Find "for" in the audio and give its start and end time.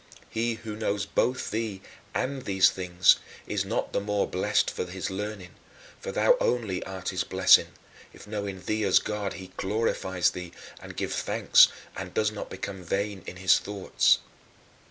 4.71-4.87, 5.99-6.11